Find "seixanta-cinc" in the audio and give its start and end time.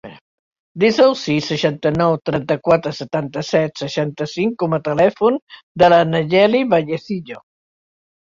3.83-4.57